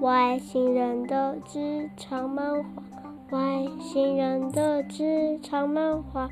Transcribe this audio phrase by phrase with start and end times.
[0.00, 2.66] 外星人的职场漫画，
[3.30, 6.28] 外星人的职场漫画。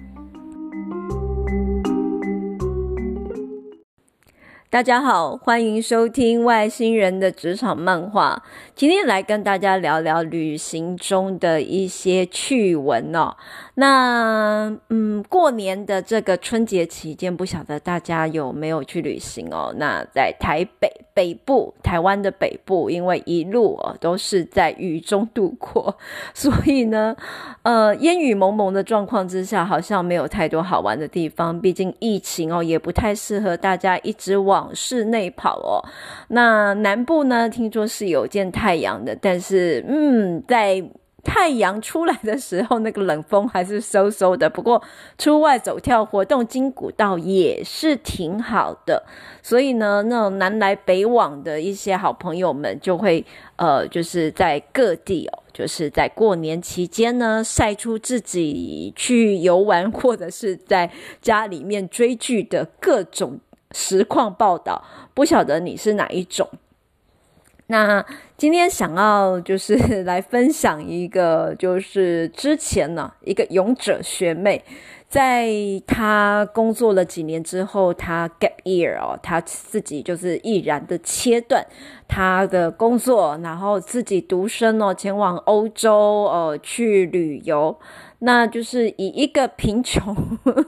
[4.70, 8.42] 大家好，欢迎收听《外星人的职场漫画》。
[8.76, 13.36] 今天来跟大家聊聊旅行中的一些趣闻哦。
[13.78, 19.70] 那嗯，过年的这个春节期间，不晓得大家有没有去旅行哦？
[19.76, 25.94] 那在台北北部，台湾的北部，因为一路哦都是在雨中度过，
[26.32, 27.14] 所以呢，
[27.64, 31.60] 呃，烟雨蒙蒙的状况之下，好像没有太多好玩的地方。
[31.60, 35.84] 毕竟疫情哦，也不太适合大家一直往室内跑哦。
[36.28, 40.82] 那南部呢，听说是有见太阳的，但是嗯，在。
[41.26, 44.48] 太阳出来的时候，那个冷风还是飕飕的。
[44.48, 44.80] 不过
[45.18, 49.04] 出外走跳活动筋骨道也是挺好的。
[49.42, 53.24] 所以呢，那种南来北往的一些好朋友们就会
[53.56, 60.90] 呃，就是在各地哦，就是在过年期间呢，晒出自己去游玩或者是在
[61.20, 63.40] 家里面追剧的各种
[63.72, 64.84] 实况报道。
[65.12, 66.48] 不晓得你是哪一种？
[67.68, 68.04] 那
[68.36, 74.62] 今天想要就是 来分享一个，就是之前呢，一个勇者学妹，
[75.08, 75.48] 在
[75.84, 81.66] 她工作了几年之后，她 gap year 哦，她自己就是毅然的切断
[82.06, 87.76] 她的工作，然后自己独身哦，前往欧洲呃去旅游。
[88.20, 90.16] 那就是以一个贫穷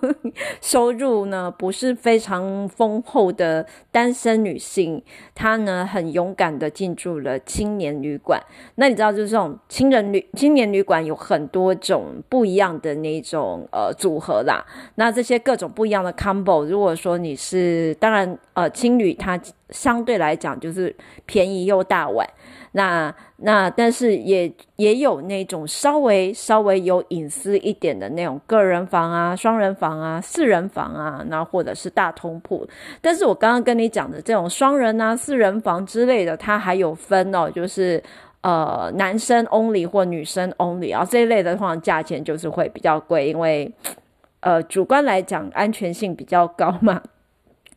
[0.60, 5.02] 收入呢，不是非常丰厚的单身女性，
[5.34, 8.38] 她呢很勇敢的进驻了青年旅馆。
[8.74, 14.64] 那你知道，就是这种青人旅青年旅馆有很多种不一样的那种呃组合啦。
[14.96, 20.94] 那这些各种不一样的 combo，如果说你是当然呃青旅，它相对来讲就是
[21.26, 22.26] 便宜又大碗。
[22.72, 32.68] 那那但是也也有那种稍微稍微有隐私一点的那种个人房啊、双人房啊、四人房啊，那或者是大通铺。
[33.00, 38.00] 但是我刚刚跟你讲的这种双人啊、四人房之类的，它还有分哦，就是
[38.42, 43.72] 呃男生 only 或女生 only 啊这一类的话，价钱就是会比较贵，因为
[44.40, 47.02] 呃主观来讲安全性比较高嘛。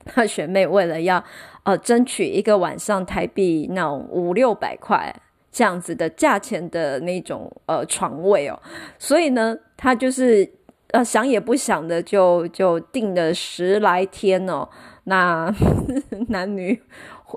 [0.06, 1.24] 他学妹为了要
[1.64, 5.14] 呃争取一个晚上台币那种五六百块
[5.52, 8.60] 这样子的价钱的那种呃床位哦，
[8.98, 10.50] 所以呢，她就是
[10.92, 14.68] 呃想也不想的就就订了十来天哦，
[15.12, 15.54] 那
[16.30, 16.82] 男女。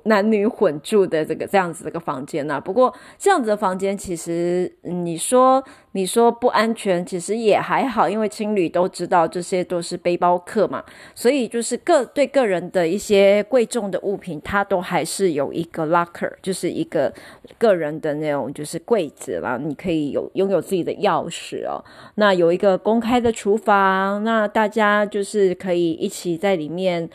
[0.06, 5.62] 男女混住的这个这样子的一个房间呐，不过这样子的房间其实你说
[5.92, 10.82] 你说不安全，其实也还好，因为青旅都知道这些都是背包客嘛，
[11.14, 17.14] 所以就是个对个人的一些贵重的物品，它都还是有一个 locker，就是一个
[17.56, 21.78] 个人的那种就是柜子啦，你可以有拥有自己的钥匙哦。
[22.16, 27.08] 那有一个公开的厨房，那大家就是可以一起在里面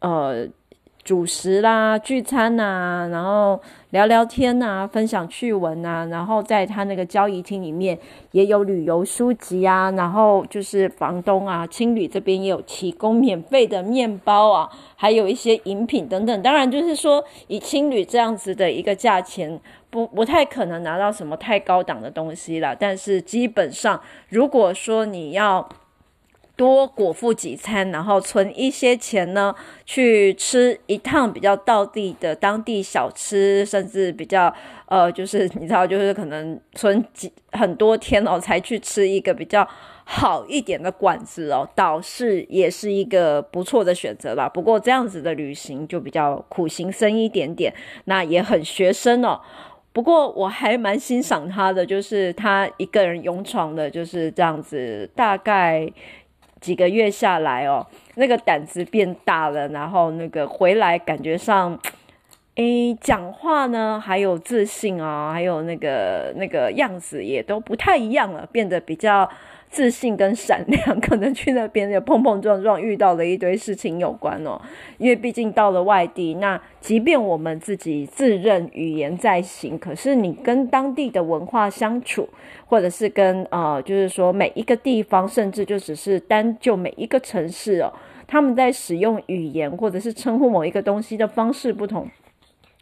[0.00, 0.48] 呃。
[1.04, 3.58] 主食啦，聚餐呐、啊，然后
[3.92, 7.98] 聊聊天呐、啊，分享趣闻呐、啊，然后在他那个交易厅里面
[8.32, 16.42] 也有旅游书籍啊，然后就是房东啊，青旅这边也有提供免费的面包啊，还有一些饮品等等。
[16.42, 19.58] 当然，就是说以青旅这样子的一个价钱，
[19.88, 22.76] 不不太可能拿到什么太高档的东西啦。
[22.78, 23.98] 但是基本上，
[24.28, 25.66] 如果说你要。
[26.58, 29.54] 多果腹几餐，然后存一些钱呢，
[29.86, 34.52] 去吃一趟比较道地的当地小吃，甚至比较
[34.86, 39.66] 呃，就是你知道，就是可能存几很多天哦，才去吃一个比较
[40.02, 44.48] 好一点的馆子哦，倒是也是一个不错的选择啦。
[44.48, 47.72] 不过这样子的旅行就比较苦行僧一点点，
[48.06, 49.40] 那也很学生哦。
[49.92, 55.88] 不过我还蛮欣赏他的，就是他一个人勇闯的，就是这样子，大概。
[56.60, 61.78] 几个月下来哦，那个胆子变大了，然后那个回来感觉上，
[62.56, 69.28] 诶，讲话呢还有自信啊，还有那个那个样子也都不太一样了，变得比较。
[69.70, 74.60] 自信跟闪亮， 可能去那边也碰碰撞撞，遇到了一堆事情有关哦。
[74.98, 82.28] 因为毕竟到了外地，那即便我们自己自认语言在行，可是你跟当地的文化相处，
[82.66, 87.92] 或者是跟呃，就是说每一个地方，甚至就只是单就每一个城市哦，
[88.26, 92.08] 他们在使用语言或者是称呼某一个东西的方式不同。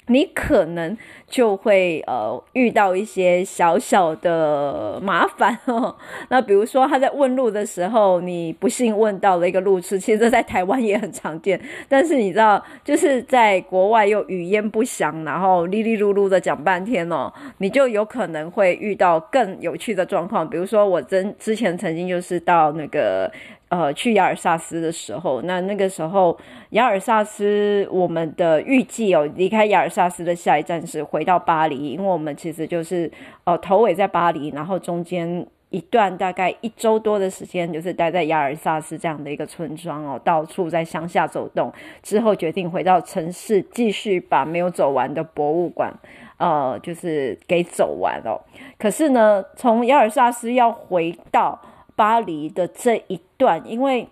[0.09, 0.97] 你可能
[1.29, 5.97] 就会呃遇到一些小小的麻烦哦。
[6.29, 11.61] 那比如说他在问路的时候，你不幸问到了一个路痴，其实这在台湾也很常见。
[11.89, 20.49] 但是你知道，就是在国外又语焉不详，然后哩哩噜噜的讲半天哦，你就有可能会遇到更有趣的状况。
[20.49, 23.31] 比如说我真之前曾经就是到那个。
[23.69, 26.39] 呃，去亚尔萨斯的时候，那那个时候
[26.71, 33.11] 亚尔萨斯，我们的预计哦，离开亚尔萨斯的下一站是回到巴黎，因为我们其实就是
[33.43, 41.73] 呃头尾在巴黎，然后中间一段大概一周多的时间，就是待在亚尔萨斯这样的一个村庄哦，到处在乡下走动，
[42.05, 45.93] 之后决定回到城市，继续把没有走完的博物馆，
[46.37, 48.41] 呃，就是给走完哦。
[48.79, 51.61] 可是呢，从亚尔萨斯要回到
[51.97, 54.07] 巴黎的这一段，因为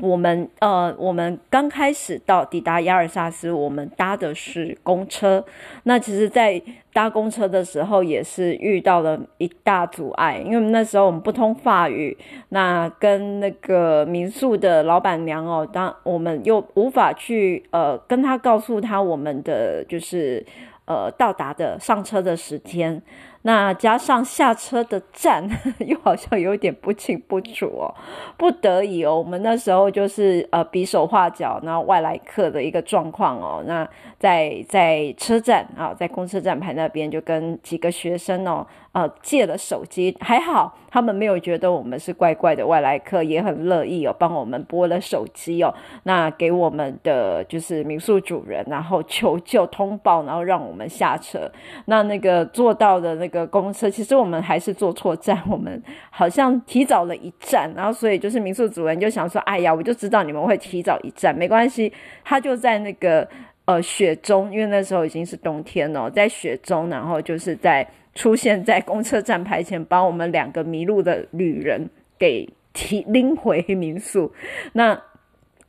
[0.00, 5.44] 我们呃，我们刚开始到抵达亚尔萨斯，我们搭的是公车。
[5.82, 6.62] 那其实，在
[6.92, 12.16] 搭公车的时候，也是遇到了一大阻碍，因为那时候我们不通法语，
[12.48, 20.42] 那跟那个民宿的老板娘哦，当我们又无法去呃跟他告诉他我们的就是
[20.86, 23.02] 呃到达的上车的时间。
[23.42, 25.48] 那加上下车的站
[25.78, 27.94] 又好像有点不清不楚哦，
[28.36, 33.62] 不得已哦，我们那时候就是呃比手画脚，然后外来客的一个状况哦。
[33.66, 33.88] 那
[34.18, 38.66] 在在车站啊，在公车站牌那边就跟几个学生哦。
[38.92, 45.72] 呃，借了手机还好，他们没有觉得我们是怪怪的外来客，也很乐意哦，帮我们拨了手机哦，
[46.02, 51.48] 那给我们的就是民宿主人，然后求救通报，然后让我们下车。
[51.84, 61.90] 那那个坐到的那个公车，其实我们还是坐错站，我们好像提早了一站，然后所以就是民宿主人就想说，哎呀，我就知道你们会提早一站，没关系，
[62.22, 63.26] 他就在那个
[63.64, 67.88] 呃雪中，因为那时候已经是冬天了，在雪中，然后就是在。
[68.12, 71.88] 出现在公车站牌前，把我们两个迷路的旅人
[72.18, 74.30] 给提拎回民宿。
[74.72, 75.00] 那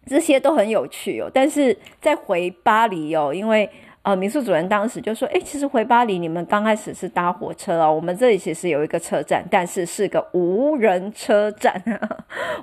[0.08, 1.30] 这些都很有趣哦。
[1.32, 3.70] 但是在回巴黎哦，因为
[4.04, 11.80] 呃，民宿主人当时就说：“诶，其实回巴黎你们刚开始是搭火车哦，我们这里其实有一个车站，但是是个无人车站，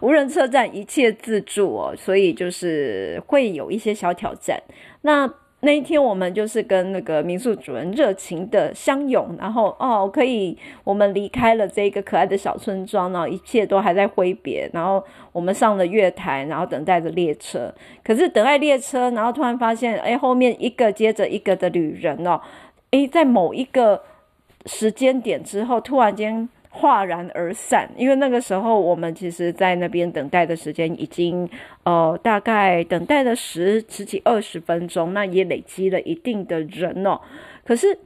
[0.02, 4.60] 无人车站一切自助哦，所以就是会有一些小挑战。”
[5.02, 15.02] 那那一天，我们就是跟那个民宿主人热情的相拥，然后哦，可以，我们离开了这个可爱的小村庄，然后一切都还在挥别，然后
[15.32, 17.74] 我们上了月台，然后等待着列车。
[18.04, 22.40] 可是等待列车，然后突然发现，哎，后面一个接着一个的旅人哦，
[22.92, 24.02] 哎，在某一个
[24.66, 26.48] 时间点之后，突然间。
[26.80, 31.48] 哗然而散，因为那个时候我们其实，在那边等待的时间已经，
[31.82, 37.20] 呃，大概等待了十十几二十分钟，那也累积了一定的人哦。
[37.64, 37.98] 可是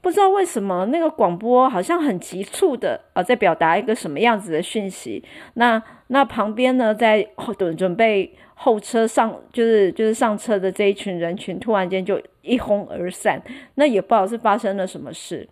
[0.00, 5.22] 不知道为什么，那个广播好像很急促的，呃，在表达一个什么样子的讯息。
[5.54, 7.24] 那那旁边呢，在
[7.56, 13.40] 准准备候车上，就是就是上车的这一群人群，突然间就一哄而散，
[13.76, 15.48] 那也不知道是发生了什么事。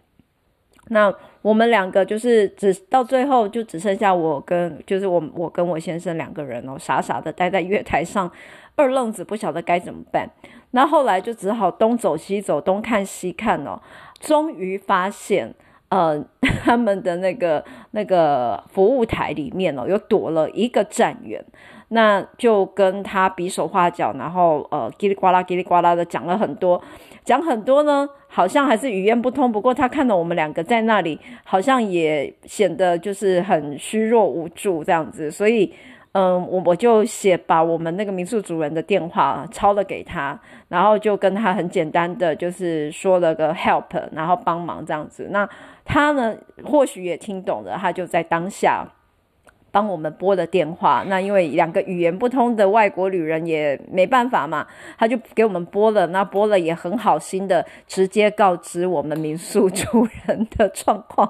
[0.88, 8.31] 那我们两个就是只到最后就只剩下我跟就是我我跟我先生两个人哦，傻傻的待在月台上，
[8.76, 10.31] 二愣子不晓得该怎么办。
[10.72, 13.81] 那后来就只好东走西走，东看西看哦，
[14.20, 15.54] 终于发现
[15.88, 16.25] 呃
[16.64, 21.44] 他们的那个那个服务台里面哦，有躲了一个站员。
[21.88, 26.82] 那就跟他比手画脚，然后呃叽里呱啦叽里呱啦的讲了很多，
[27.24, 29.50] 讲很多呢，好像还是语言不通。
[29.50, 35.31] 不过他看到我们两个在那里，好像也显得就是很虚弱无助这样子。
[35.31, 35.72] 所以，
[36.12, 40.38] 嗯，我我就写把我们那个民宿主人的电话抄了给他，
[40.69, 45.28] 然后就跟他很简单的就是说了个 help，然后帮忙这样子。
[45.31, 45.48] 那
[45.84, 48.86] 他呢，或许也听懂了，他就在当下。
[49.74, 54.64] 帮我们拨了电话，那因为两个语言不通的外国旅人也没办法嘛，
[54.96, 61.28] 他就给我们拨了，那拨了也很好心的直接告知我们民宿主人的状况。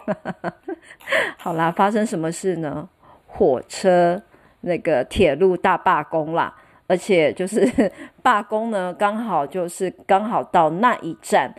[1.40, 2.86] 好啦，发生什么事呢？
[3.26, 4.20] 火车
[4.60, 6.54] 那个铁路大罢工啦，
[6.86, 7.66] 而且就是
[8.22, 11.54] 罢工呢，刚好就是刚好到那一站。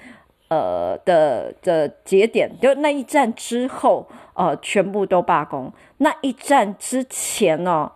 [0.56, 5.72] 呃的的节点，就那一站之后，呃，全部都罢工。
[5.98, 7.92] 那一站之前呢、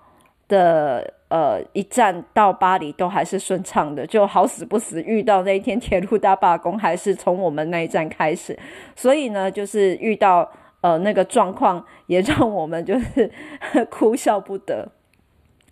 [0.48, 8.58] 的呃一站到巴黎都还是顺畅的，就好死不死遇到那一天铁路大罢工，还是从我们那一站开始。
[8.96, 10.51] 所以呢，就是遇到
[10.82, 13.32] 呃那个状况，也让我们就是
[13.89, 14.88] 哭笑不得。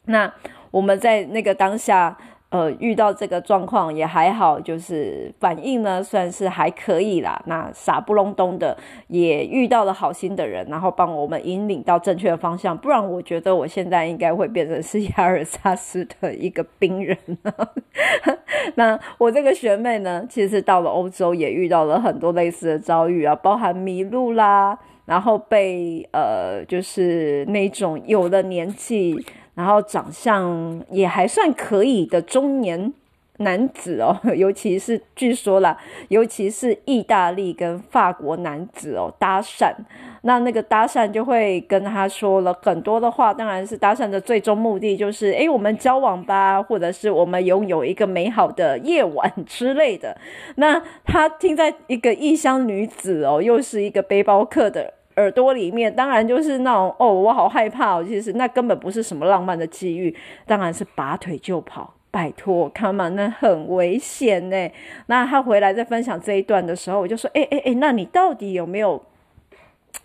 [0.06, 0.34] 那
[0.72, 2.17] 我们在那个当下。
[2.50, 7.44] 呃，遇到这个状况也还好，就是反应呢算是还可以啦。
[7.46, 8.77] 那傻不隆咚的
[9.10, 12.77] 也遇到了好心的人，然后帮我们引领到正确的方向。
[12.77, 17.74] 不然我觉得我现在应该会变成是亚尔萨斯的一个兵人了。
[18.75, 29.18] 那我这个学妹呢，其实到了欧洲也遇到了很多类似的遭遇啊，包含迷路啦，然后被呃，就是那种有了年纪。
[29.58, 32.94] 然后长相也还算可以的中年
[33.38, 35.76] 男子哦， 尤其是据说啦，
[36.10, 39.74] 尤其是意大利跟法国男子哦搭讪，
[40.22, 50.16] 那那个搭讪就会跟他说了很多的话，当然是搭讪的最终目的就是，诶，我们交往吧，或者是我们拥有一个美好的夜晚之类的。
[50.58, 54.94] 那他听在一个异乡女子哦，又是一个背包客的。
[55.17, 58.03] 耳朵里面当然就是那种哦，我好害怕哦。
[58.03, 60.15] 其实那根本不是什么浪漫的机遇，
[60.47, 61.93] 当然是拔腿就跑。
[62.09, 64.69] 拜托，come on，那很危险呢。
[65.07, 69.00] 那他回来在分享这一段的时候，我就说，哎哎哎，那你到底有没有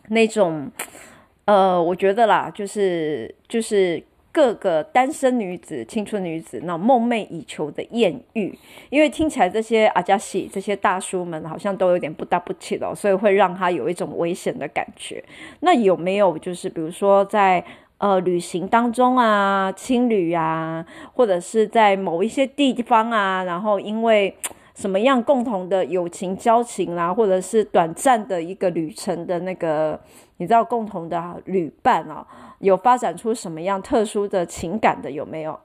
[0.09, 0.71] 那种
[1.47, 4.03] 呃，我觉得啦，就是就是。
[4.33, 8.59] 各个单身女子、青春女子那梦寐以求的艳遇，
[8.89, 15.23] 因为听起来这些阿加西这些大叔们好像都有点不搭不起的，所以会让他有一种危险的感觉。
[15.61, 17.63] 那有没有就是比如说在
[17.99, 20.85] 呃旅行当中啊，青旅啊，
[21.15, 24.35] 或者是在某一些地方啊，然后因为
[24.75, 30.01] 什么样共同的友情交情啦、或者是短暂的一个旅程的那个。
[30.39, 32.27] 你知道共同的旅伴啊，
[32.59, 35.57] 有发展出什么样特殊的情感的有没有？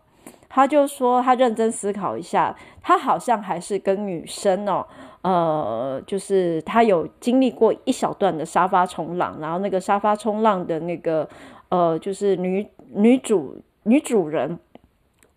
[0.48, 4.86] 他就说他认真思考一下，他好像还是跟女生哦，
[5.24, 11.28] 呃，就是他有经历过一小段的沙发冲浪，然后那个沙发冲浪的那个
[11.70, 14.60] 呃，就是女女主女主人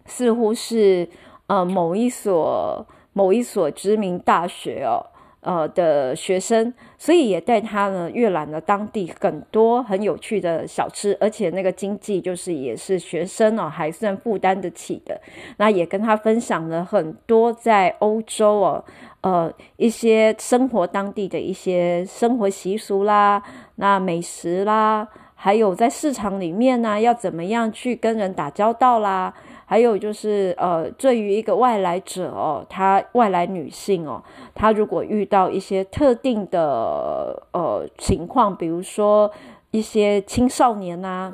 [0.04, 1.08] 似乎是
[1.46, 2.86] 呃某一所
[3.20, 5.04] 某一所知名大学哦。
[5.42, 15.18] 呃的学生，所以也带他呢阅览了当地很多很有趣的小吃，而且那个经济就是也是学生哦还算负担得起的。
[15.56, 18.84] 那也跟他分享了很多在欧洲哦，
[19.22, 23.42] 呃一些生活当地的一些生活习俗啦，
[23.76, 29.32] 那美食啦，还有在市场里面呢要怎么样去跟人打交道啦。
[29.70, 34.20] 还有就是，呃，对于一个外来者哦，她外来女性哦，
[34.52, 39.30] 她如果遇到一些特定的呃情况，比如说
[39.70, 41.32] 一些青少年呐，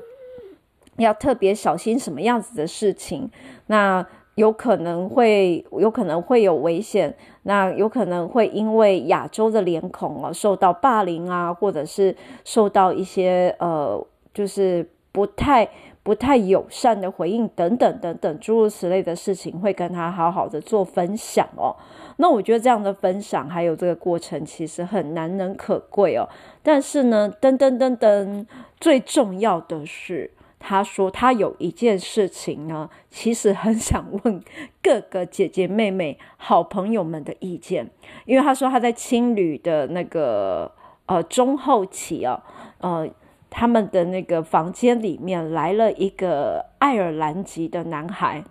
[0.99, 3.31] 要特别小心什么样子的事情，
[3.69, 12.15] 那有可能会有可能会有危险，那有可能会因为亚洲的脸孔哦受到霸凌啊，或者是
[12.45, 15.67] 受到一些呃，就是不太。
[16.07, 21.75] 不太友善的回应等等等等诸如此类的事情，会跟他好好的做分享哦。
[22.19, 26.29] 那我觉得这样的分享还有这个过程其实很难能可贵哦。
[26.63, 28.47] 但是呢，噔噔噔噔，
[28.79, 34.41] 最重要的是，他说他有一件事情呢，其实很想问
[34.81, 37.91] 各个姐姐妹妹、好朋友们的意见，
[38.27, 40.71] 因为他说他在青旅的那个
[41.07, 42.45] 呃中后期啊，
[42.79, 43.09] 呃。
[43.49, 48.45] 他们的那个房间里面来了一个爱尔兰籍的男孩，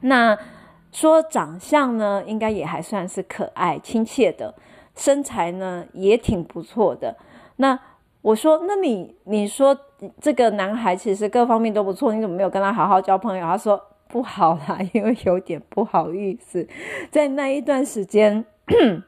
[0.00, 0.36] 那
[0.90, 4.54] 说长相呢，应该也还算是可爱亲切的，
[4.94, 7.16] 身材呢也挺不错的。
[7.56, 7.78] 那
[8.20, 9.76] 我说，那你你说
[10.20, 13.44] 这个男孩其实各方面都不错，你怎么没有跟他好好交朋友？
[13.44, 16.68] 他说不好啦，因为有点不好意思，
[17.10, 18.44] 在那一段时间，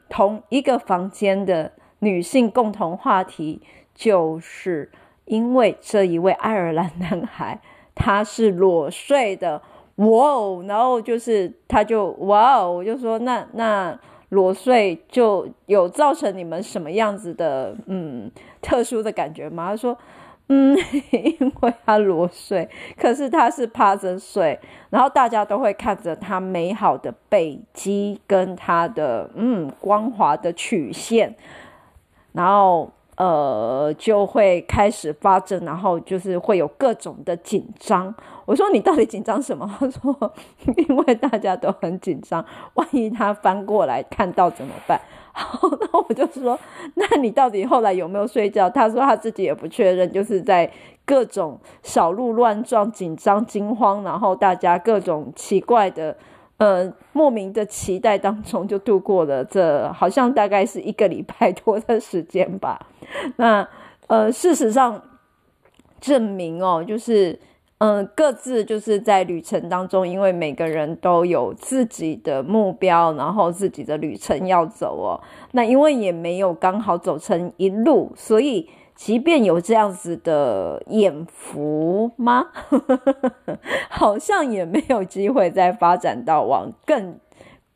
[0.09, 3.61] 同一个房间的女性共同话题。
[3.95, 4.91] 就是
[5.23, 7.59] 因为这一位爱尔兰男孩，
[7.95, 9.61] 他是裸睡的，
[9.95, 10.63] 哇哦！
[10.67, 13.97] 然后就是他就哇哦，我就说那那
[14.29, 18.29] 裸睡就有造成你们什么样子的嗯
[18.61, 19.69] 特殊的感觉吗？
[19.69, 19.97] 他说
[20.49, 20.77] 嗯，
[21.11, 24.59] 因为他裸睡，可是他是趴着睡，
[24.89, 31.33] 然后大家都会看着他美好的背肌跟他的嗯光滑的曲线，
[32.33, 32.91] 然后。
[33.17, 38.13] 呃，就会开始发症，然后就是会有各种的紧张。
[38.45, 39.65] 我说你到底紧张什么？
[39.79, 40.33] 他说
[40.77, 44.99] 因为大家都很紧张，万一他翻过来看到怎么办？
[45.31, 46.59] 好，那我就说，
[46.95, 48.69] 那你到底后来有没有睡觉？
[48.69, 50.71] 他说他自己也不确认，就是在
[51.05, 56.15] 各种小鹿乱撞、紧张、惊慌，然后大家各种奇怪的。
[56.57, 62.87] 呃，莫名的期待当中就度过了这好像大概是一个礼拜多的时间吧。
[63.37, 63.67] 那
[64.07, 65.01] 呃，事实上
[65.99, 67.37] 证明哦，就是
[67.79, 75.19] 嗯、各自就是在旅程当中，因为每个人都有自己的目标，然后自己的旅程要走哦。
[75.51, 82.47] 那因为也没有刚好走成一路，所以即便有这样子的眼福吗？
[83.89, 87.19] 好像也没有机会再发展到往更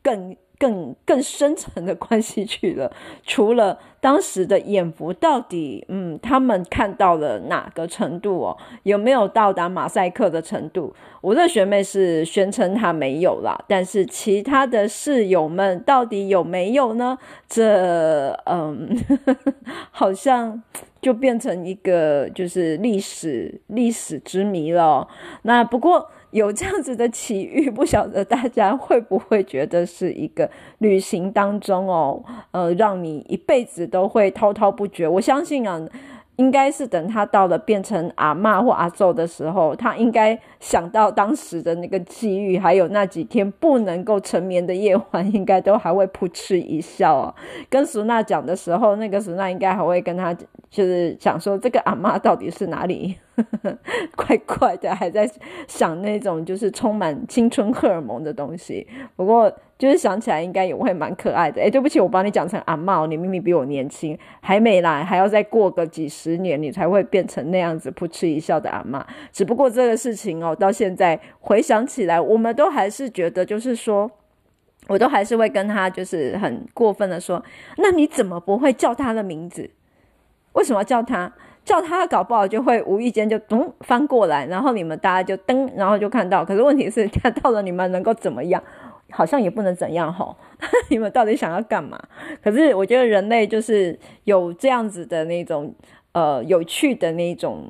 [0.02, 0.36] 更。
[0.60, 2.92] 更更深层的关系去了，
[3.26, 8.56] 除了当时的眼福，到底嗯，他们看到了哪个程度哦？
[8.82, 10.94] 有没有到达马赛克的程度？
[11.22, 17.16] 我的学妹是宣称她没有啦，但是其他的室友们到底有没有呢？
[17.48, 19.54] 这嗯，呵 呵
[19.90, 20.62] 好像
[21.00, 25.08] 就变成一个就是历史历史之谜了。
[25.42, 26.10] 那不过。
[26.30, 35.06] 有这样子的奇遇， 不晓得大家会不会觉得是一个旅行当中哦，呃，让你一辈子都会滔滔不绝。
[35.06, 35.80] 我相信啊。
[36.36, 47.34] 应该是等他到了变成阿嬷或阿祖的时候，他应该想到当时的那个奇遇，还有那几天不能够成眠的夜晚，应该都还会扑哧一笑啊。
[47.68, 50.32] 跟苏娜讲的时候，那个苏娜应该还会跟他
[50.70, 53.14] 就是讲说，这个阿嬷到底是哪里
[54.16, 55.30] 怪怪的，还在
[55.66, 58.86] 想那种就是充满青春荷尔蒙的东西。
[59.16, 59.52] 不过。
[59.80, 61.62] 就是想起来应该也会蛮可爱的。
[61.62, 69.02] 哎，对不起，我把你讲成阿嬷，你明明比我年轻，还没来，还要再过个几十年，你才会变成那样子扑哧一笑的阿嬷。
[69.32, 74.10] 只不过这个事情哦，到现在回想起来，我们都还是觉得，就是说，
[74.86, 77.42] 我都还是会跟他就是很过分的说，
[77.78, 79.70] 那你怎么不会叫他的名字？
[80.52, 81.32] 为什么叫他？
[81.64, 86.44] 叫他搞不好就会无意间就咚翻过来，然后你们大家就噔，然后就看到。
[86.44, 88.62] 可是问题是，看到了你们能够怎么样？
[89.12, 90.36] 好像也不能怎样吼，
[90.88, 92.00] 你们到底想要干嘛？
[92.42, 95.74] 可是我觉得人类就是有这样子的那种
[96.12, 97.66] 呃有趣的那种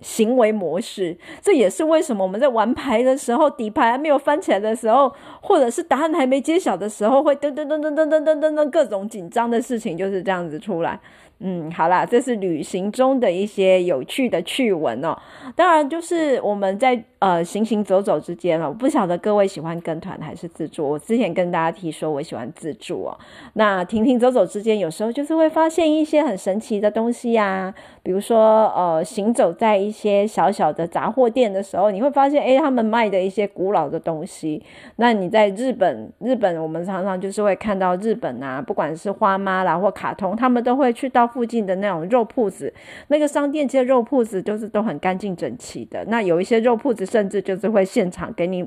[0.00, 10.98] 行为模式，这也是为什么我们在玩牌的时候，底牌还没有翻起来的时候，或者是答案还没揭晓的时候，会噔噔噔噔噔噔噔噔噔各种紧张的事情就是这样子出来。
[11.38, 15.14] 嗯，好啦，这是旅行中的一些有趣的趣闻哦。
[15.54, 18.66] 当然，就是我们在呃行行走走之间了。
[18.66, 20.88] 我不晓得各位喜欢跟团还是自助。
[20.88, 23.18] 我之前跟大家提说，我喜欢自助哦。
[23.52, 27.74] 那停停走走之间，有时候就是会发现一些很神奇的东西呀。
[28.06, 34.62] 比如说，呃，行走在一些小小的杂货店的时候，你会发现，诶，他们卖的一些古老的东西。
[34.96, 41.26] 那你在日本，日本我们常常就是会看到日本啊，不管是花妈啦或卡通，他们都会去到。
[41.26, 42.72] 附近的那种肉铺子，
[43.08, 46.02] 那个商店街肉铺子就是都很干净整齐的。
[46.06, 48.66] 那有一些肉铺子甚至就是会现场给你，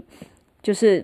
[0.61, 1.03] 就是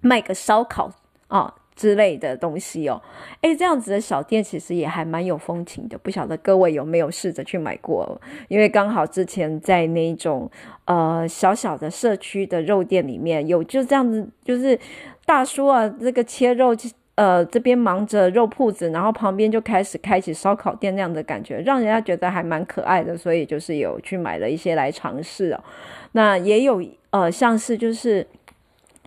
[0.00, 0.88] 卖个烧烤
[1.26, 3.00] 啊之类的东西哦。
[3.40, 5.96] 诶，这样子的小店其实也还蛮有风情的。
[5.98, 8.20] 不晓得各位有没有试着去买过？
[8.48, 10.50] 因为刚好之前在那种
[10.84, 14.78] 呃小小的社区的肉店里面有就这样子，就是
[15.24, 16.74] 大叔啊，这个切肉。
[17.16, 25.62] 呃，这边忙着肉铺子，然后旁边就开始开启烧烤店那样的感觉，让人家觉得还蛮可爱的，所以就是有去买了一些来尝试哦。
[26.10, 28.26] 那也有呃，像是就是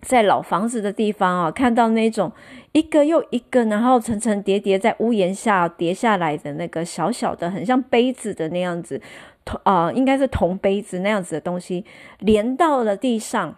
[0.02, 2.30] 在老房子的地方啊，看到那种
[2.72, 9.00] 一个又一个，然后层层叠叠在屋檐下叠下来的那个小小的，很像杯子的那样子，
[9.44, 11.84] 铜啊、应该是铜杯子那样子的东西，
[12.20, 13.56] 连到了地上。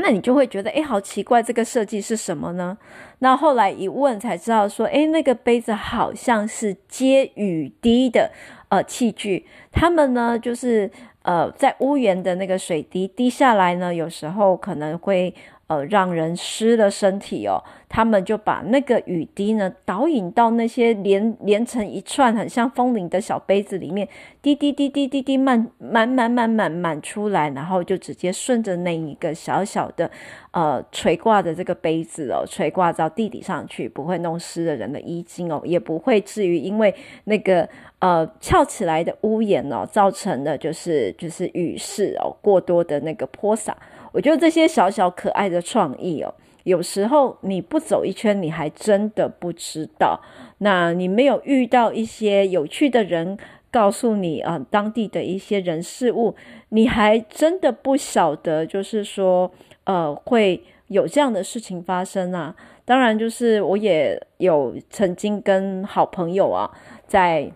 [0.00, 2.78] 那你就会觉得，诶，好奇怪，这个设计是什么呢？
[3.18, 8.30] 那后来一问才知道，说，诶，那个杯子好像是接雨滴的
[8.68, 9.44] 呃器具。
[9.72, 10.88] 他们呢，就是
[11.22, 15.34] 呃在屋檐的那个水滴滴下来呢，有时候可能会。
[15.68, 24.06] 呃，让人湿了身体哦，他们就把那个雨滴呢导引到那些连连成一串很像风铃的小杯子里面，
[24.42, 30.10] 滴滴滴滴滴滴满满满满满满出来，然后就直接顺着那一个小小的
[30.50, 37.68] 呃垂挂的这个杯子哦，垂挂到地底上去，不会弄湿了人的衣襟哦，也不会至于因为那个
[38.00, 43.76] 呃翘起来的屋檐哦，造成的就是就是雨势哦过多的那个泼洒。
[44.12, 46.34] 我觉得这些小小可爱的创意哦，
[46.68, 50.20] 有时候你不走一圈，你还真的不知道。
[50.58, 53.38] 那你没有遇到一些有趣的人
[53.70, 56.34] 告诉你啊，当地的一些人事物，
[56.68, 59.50] 你还真的不晓得，就是说，
[59.84, 62.54] 呃，会有这样的事情发生啊。
[62.84, 66.70] 当然，就是我也有曾经跟好朋友啊，
[67.06, 67.50] 在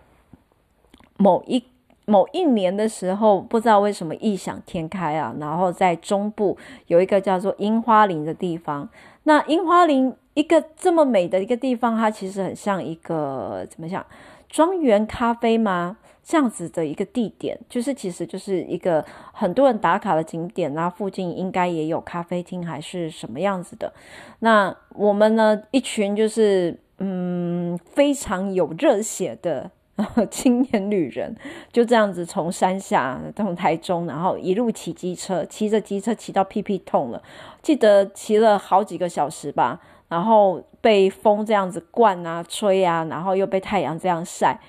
[1.17, 1.63] 某一。
[2.05, 8.89] 某一年的时候，不知道为什么异想天开啊，然后在中部有一个叫做樱花林的地方。
[9.23, 14.05] 那樱花林一个这么美的一个地方，它其实很像一个怎么讲
[14.49, 15.97] 庄园咖啡吗？
[16.25, 23.91] 这样子的一个地点，就是其实就是一个很多人打卡的景点，那附近应该也有咖啡厅还是什么样子的。
[24.39, 29.69] 那我们呢，一群就是嗯非常有热血的
[30.31, 31.35] 青年旅人，
[31.71, 37.21] 就这样子从山下从台中，然后一路骑机车，骑着机车骑到屁屁痛了，
[37.61, 39.79] 记得骑了好几个小时吧，
[40.09, 44.59] 然后被风这样子灌啊吹啊，然后又被太阳这样晒。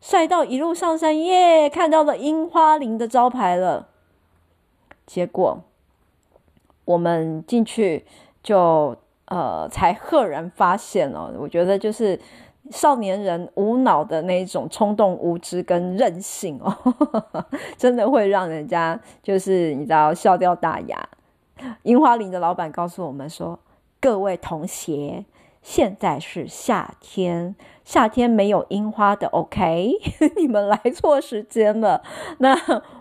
[0.00, 3.88] 晒到一路上山耶，看到了樱花林的招牌了。
[5.06, 5.62] 结果
[6.84, 8.04] 我们进去
[8.42, 8.94] 就
[9.24, 12.20] 呃，才赫然发现哦，我觉得就是
[12.70, 16.76] 少年人无脑的那种冲动、无知跟任性哦，
[17.76, 21.08] 真的会让人家就是你知道笑掉大牙。
[21.82, 23.58] 樱花林的老板告诉我们说
[24.00, 25.24] ：“各位同学。”
[25.64, 29.92] 现在是夏天，夏天没有樱花的，OK？
[30.36, 32.02] 你们来错时间了。
[32.36, 32.54] 那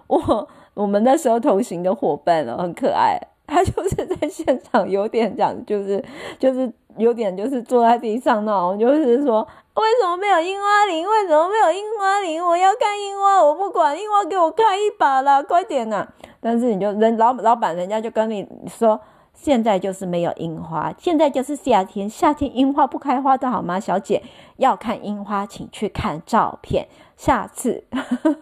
[0.08, 6.02] 我我们那时候同行的伙伴哦，很可爱，他就是在现场有点讲，就是
[6.40, 11.08] 就是有点就是坐在地上那种，就是说为什么没有樱花林？
[11.08, 12.44] 为什么没有樱花林？
[12.44, 16.08] 我要看樱花，我不管樱花，给我开一把啦，快点啊！
[16.40, 19.00] 但是你就人老老板人家就跟你说。
[19.44, 23.78] 现在就是没有樱花，现在就是夏天，夏天樱花不开花的好吗？
[23.78, 24.24] 小姐
[24.56, 26.88] 要看樱花，请去看照片。
[27.18, 27.84] 下次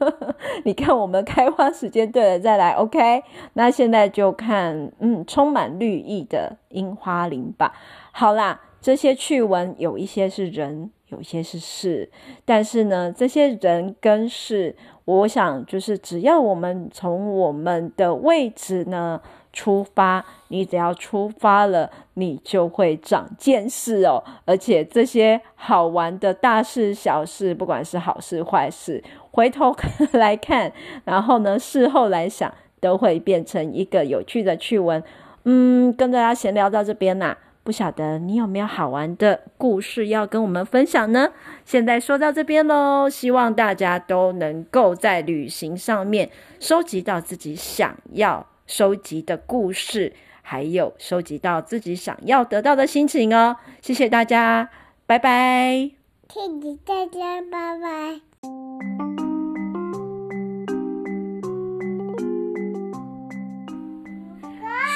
[0.64, 3.24] 你看我们开花时间对了再来，OK？
[3.54, 7.74] 那现在就看嗯，充满绿意的樱花林吧。
[8.12, 12.12] 好啦，这些趣闻有一些是人，有一些是事，
[12.46, 19.20] 但是呢，这些人跟事，我想就是只要我们从我们的位置呢。
[19.54, 24.24] 出发，你只要出发了，你就会长见识哦。
[24.46, 29.76] 而且这些好玩的大事小事，不管是好事坏事，回头
[30.14, 30.72] 来看，
[31.06, 35.04] 然后呢，事后来想，都会变成一个有趣的趣闻。
[35.44, 41.30] 嗯，跟大家闲聊到这边呐，不晓得你有没有好玩的故事要跟我们分享呢？
[41.66, 48.46] 现在说到这边喽，希望大家都能够在旅行上面收集到自己想要。
[48.72, 53.58] 收集的故事，还有收集到自己想要得到的心情哦。
[53.82, 54.70] 谢谢大家，
[55.06, 55.92] 拜拜。
[56.30, 58.22] 谢谢大家，拜拜。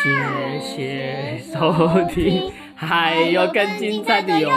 [0.01, 1.59] 谢谢收
[2.07, 4.49] 听，还有更精彩的哟。